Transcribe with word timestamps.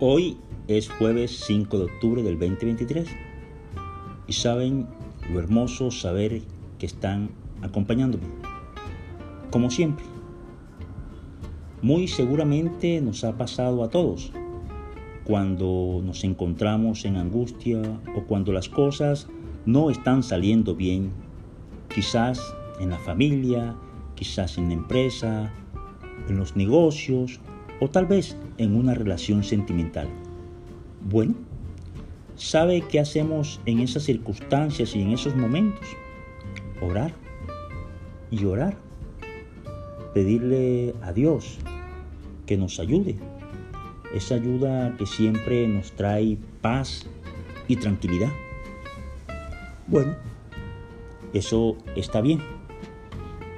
Hoy 0.00 0.38
es 0.66 0.90
jueves 0.90 1.44
5 1.46 1.78
de 1.78 1.84
octubre 1.84 2.22
del 2.24 2.36
2023 2.36 3.06
y 4.26 4.32
saben 4.32 4.88
lo 5.32 5.38
hermoso 5.38 5.92
saber 5.92 6.42
que 6.80 6.86
están 6.86 7.30
acompañándome, 7.62 8.24
como 9.52 9.70
siempre. 9.70 10.04
Muy 11.80 12.08
seguramente 12.08 13.00
nos 13.00 13.22
ha 13.22 13.38
pasado 13.38 13.84
a 13.84 13.90
todos 13.90 14.32
cuando 15.22 16.02
nos 16.04 16.24
encontramos 16.24 17.04
en 17.04 17.16
angustia 17.16 17.80
o 18.16 18.24
cuando 18.24 18.52
las 18.52 18.68
cosas 18.68 19.28
no 19.64 19.90
están 19.90 20.24
saliendo 20.24 20.74
bien, 20.74 21.12
quizás 21.94 22.42
en 22.80 22.90
la 22.90 22.98
familia, 22.98 23.76
quizás 24.16 24.58
en 24.58 24.68
la 24.68 24.74
empresa, 24.74 25.52
en 26.28 26.36
los 26.36 26.56
negocios 26.56 27.38
o 27.84 27.90
tal 27.90 28.06
vez 28.06 28.34
en 28.56 28.76
una 28.76 28.94
relación 28.94 29.44
sentimental. 29.44 30.08
Bueno, 31.02 31.34
¿sabe 32.34 32.80
qué 32.80 32.98
hacemos 32.98 33.60
en 33.66 33.80
esas 33.80 34.04
circunstancias 34.04 34.96
y 34.96 35.02
en 35.02 35.10
esos 35.10 35.36
momentos? 35.36 35.86
Orar 36.80 37.12
y 38.30 38.42
orar. 38.46 38.74
Pedirle 40.14 40.94
a 41.02 41.12
Dios 41.12 41.58
que 42.46 42.56
nos 42.56 42.80
ayude. 42.80 43.16
Esa 44.14 44.36
ayuda 44.36 44.96
que 44.96 45.04
siempre 45.04 45.68
nos 45.68 45.92
trae 45.92 46.38
paz 46.62 47.04
y 47.68 47.76
tranquilidad. 47.76 48.32
Bueno, 49.88 50.14
eso 51.34 51.76
está 51.96 52.22
bien. 52.22 52.40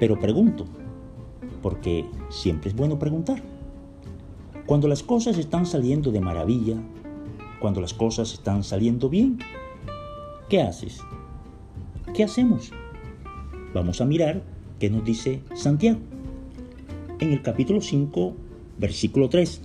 Pero 0.01 0.19
pregunto, 0.19 0.65
porque 1.61 2.03
siempre 2.29 2.69
es 2.69 2.75
bueno 2.75 2.99
preguntar. 2.99 3.41
Cuando 4.67 4.89
las 4.89 5.01
cosas 5.01 5.37
están 5.37 5.65
saliendo 5.65 6.11
de 6.11 6.19
maravilla, 6.19 6.75
cuando 7.61 7.79
las 7.79 7.93
cosas 7.93 8.33
están 8.33 8.65
saliendo 8.65 9.07
bien, 9.07 9.39
¿qué 10.49 10.61
haces? 10.61 10.99
¿Qué 12.13 12.25
hacemos? 12.25 12.71
Vamos 13.73 14.01
a 14.01 14.05
mirar 14.05 14.43
qué 14.77 14.89
nos 14.89 15.05
dice 15.05 15.39
Santiago. 15.55 15.99
En 17.21 17.31
el 17.31 17.41
capítulo 17.43 17.79
5, 17.79 18.35
versículo 18.77 19.29
3. 19.29 19.61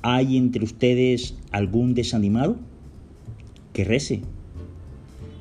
¿Hay 0.00 0.38
entre 0.38 0.64
ustedes 0.64 1.36
algún 1.50 1.92
desanimado? 1.92 2.56
Que 3.74 3.84
rece. 3.84 4.22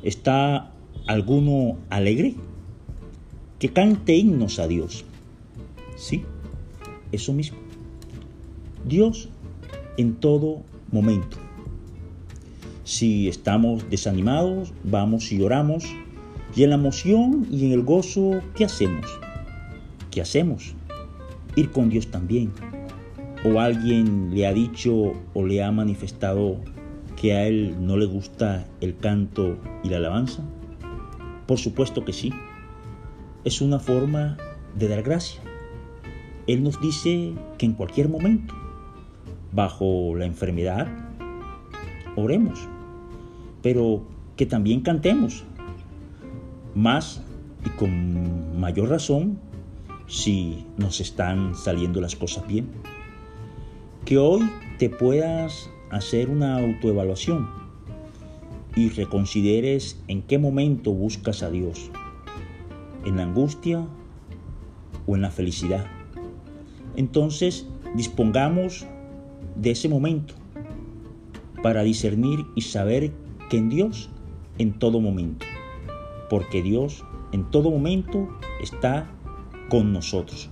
¿Está 0.03 0.73
alguno 1.07 1.77
alegre? 1.89 2.35
Que 3.57 3.69
cante 3.69 4.17
himnos 4.17 4.59
a 4.59 4.67
Dios. 4.67 5.05
Sí, 5.95 6.25
eso 7.13 7.31
mismo. 7.31 7.66
Dios 8.87 9.29
en 9.97 10.15
todo 10.15 10.63
momento. 10.91 11.37
Si 12.83 13.27
estamos 13.27 13.89
desanimados, 13.89 14.71
vamos 14.83 15.31
y 15.31 15.41
oramos. 15.41 15.83
Y 16.55 16.63
en 16.63 16.69
la 16.69 16.77
emoción 16.77 17.45
y 17.51 17.65
en 17.65 17.73
el 17.73 17.83
gozo, 17.83 18.41
¿qué 18.55 18.63
hacemos? 18.63 19.05
¿Qué 20.09 20.21
hacemos? 20.21 20.73
Ir 21.55 21.71
con 21.71 21.89
Dios 21.89 22.07
también. 22.07 22.53
¿O 23.43 23.59
alguien 23.59 24.33
le 24.33 24.47
ha 24.47 24.53
dicho 24.53 25.13
o 25.33 25.45
le 25.45 25.61
ha 25.61 25.71
manifestado 25.71 26.57
que 27.19 27.33
a 27.33 27.45
él 27.47 27.75
no 27.81 27.97
le 27.97 28.05
gusta 28.05 28.65
el 28.79 28.95
canto 28.95 29.57
y 29.83 29.89
la 29.89 29.97
alabanza? 29.97 30.41
Por 31.45 31.57
supuesto 31.57 32.05
que 32.05 32.13
sí. 32.13 32.31
Es 33.43 33.61
una 33.61 33.79
forma 33.79 34.37
de 34.77 34.87
dar 34.87 35.03
gracia. 35.03 35.41
Él 36.47 36.63
nos 36.63 36.79
dice 36.79 37.33
que 37.57 37.65
en 37.65 37.73
cualquier 37.73 38.07
momento 38.07 38.55
bajo 39.51 40.15
la 40.15 40.25
enfermedad, 40.25 40.87
oremos, 42.15 42.67
pero 43.61 44.03
que 44.35 44.45
también 44.45 44.81
cantemos, 44.81 45.43
más 46.75 47.21
y 47.65 47.69
con 47.69 48.59
mayor 48.59 48.89
razón 48.89 49.39
si 50.07 50.65
nos 50.77 51.01
están 51.01 51.55
saliendo 51.55 52.01
las 52.01 52.15
cosas 52.15 52.47
bien. 52.47 52.67
Que 54.05 54.17
hoy 54.17 54.49
te 54.77 54.89
puedas 54.89 55.69
hacer 55.89 56.29
una 56.29 56.59
autoevaluación 56.59 57.49
y 58.75 58.89
reconsideres 58.89 59.99
en 60.07 60.21
qué 60.21 60.37
momento 60.37 60.91
buscas 60.91 61.41
a 61.43 61.49
Dios, 61.49 61.89
en 63.05 63.17
la 63.17 63.23
angustia 63.23 63.85
o 65.07 65.15
en 65.15 65.23
la 65.23 65.31
felicidad. 65.31 65.85
Entonces 66.95 67.67
dispongamos 67.95 68.85
de 69.57 69.71
ese 69.71 69.89
momento 69.89 70.33
para 71.61 71.83
discernir 71.83 72.45
y 72.55 72.61
saber 72.61 73.11
que 73.49 73.57
en 73.57 73.69
Dios 73.69 74.09
en 74.57 74.73
todo 74.73 74.99
momento, 74.99 75.45
porque 76.29 76.61
Dios 76.61 77.03
en 77.31 77.49
todo 77.51 77.69
momento 77.69 78.27
está 78.61 79.09
con 79.69 79.93
nosotros. 79.93 80.49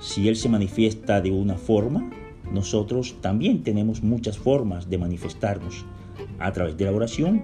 Si 0.00 0.28
Él 0.28 0.36
se 0.36 0.48
manifiesta 0.48 1.20
de 1.20 1.30
una 1.30 1.56
forma, 1.56 2.10
nosotros 2.52 3.16
también 3.20 3.62
tenemos 3.62 4.02
muchas 4.02 4.38
formas 4.38 4.88
de 4.88 4.98
manifestarnos 4.98 5.84
a 6.38 6.52
través 6.52 6.76
de 6.76 6.84
la 6.84 6.92
oración, 6.92 7.42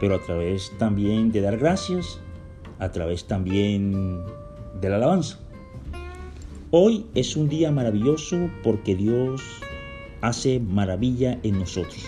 pero 0.00 0.16
a 0.16 0.22
través 0.22 0.72
también 0.78 1.30
de 1.32 1.40
dar 1.40 1.58
gracias, 1.58 2.20
a 2.78 2.90
través 2.90 3.26
también 3.26 4.22
de 4.80 4.88
la 4.88 4.96
alabanza. 4.96 5.38
Hoy 6.70 7.06
es 7.14 7.36
un 7.36 7.48
día 7.48 7.70
maravilloso 7.70 8.50
porque 8.62 8.96
Dios 8.96 9.40
hace 10.26 10.58
maravilla 10.58 11.38
en 11.42 11.58
nosotros. 11.58 12.04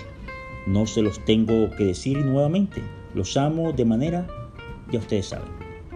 No 0.66 0.87
se 0.87 1.03
los 1.03 1.25
tengo 1.25 1.71
que 1.77 1.84
decir 1.84 2.19
nuevamente. 2.19 2.82
Los 3.15 3.37
amo 3.37 3.72
de 3.72 3.84
manera, 3.84 4.27
ya 4.91 4.99
ustedes 4.99 5.27
saben, 5.27 5.49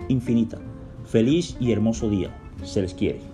infinita. 0.08 0.58
Feliz 1.06 1.56
y 1.60 1.72
hermoso 1.72 2.08
día. 2.08 2.36
Se 2.62 2.82
les 2.82 2.94
quiere. 2.94 3.29